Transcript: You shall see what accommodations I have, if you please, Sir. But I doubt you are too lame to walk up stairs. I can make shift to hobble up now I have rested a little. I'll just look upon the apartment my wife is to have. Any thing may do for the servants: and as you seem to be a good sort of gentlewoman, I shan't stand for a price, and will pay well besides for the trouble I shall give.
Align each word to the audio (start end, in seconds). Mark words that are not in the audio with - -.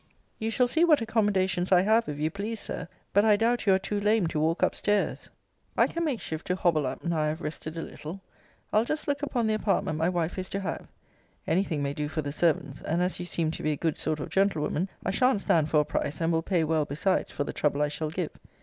You 0.39 0.49
shall 0.49 0.67
see 0.67 0.83
what 0.83 0.99
accommodations 0.99 1.71
I 1.71 1.81
have, 1.83 2.09
if 2.09 2.17
you 2.17 2.31
please, 2.31 2.59
Sir. 2.59 2.87
But 3.13 3.23
I 3.23 3.35
doubt 3.35 3.67
you 3.67 3.75
are 3.75 3.77
too 3.77 3.99
lame 3.99 4.25
to 4.29 4.39
walk 4.39 4.63
up 4.63 4.73
stairs. 4.73 5.29
I 5.77 5.85
can 5.85 6.03
make 6.03 6.19
shift 6.19 6.47
to 6.47 6.55
hobble 6.55 6.87
up 6.87 7.03
now 7.03 7.19
I 7.19 7.27
have 7.27 7.39
rested 7.39 7.77
a 7.77 7.83
little. 7.83 8.19
I'll 8.73 8.83
just 8.83 9.07
look 9.07 9.21
upon 9.21 9.45
the 9.45 9.53
apartment 9.53 9.99
my 9.99 10.09
wife 10.09 10.39
is 10.39 10.49
to 10.49 10.61
have. 10.61 10.87
Any 11.45 11.63
thing 11.63 11.83
may 11.83 11.93
do 11.93 12.07
for 12.07 12.23
the 12.23 12.31
servants: 12.31 12.81
and 12.81 13.03
as 13.03 13.19
you 13.19 13.27
seem 13.27 13.51
to 13.51 13.61
be 13.61 13.73
a 13.73 13.77
good 13.77 13.95
sort 13.95 14.19
of 14.19 14.29
gentlewoman, 14.31 14.89
I 15.05 15.11
shan't 15.11 15.41
stand 15.41 15.69
for 15.69 15.81
a 15.81 15.85
price, 15.85 16.19
and 16.19 16.33
will 16.33 16.41
pay 16.41 16.63
well 16.63 16.85
besides 16.85 17.31
for 17.31 17.43
the 17.43 17.53
trouble 17.53 17.83
I 17.83 17.87
shall 17.89 18.09
give. 18.09 18.31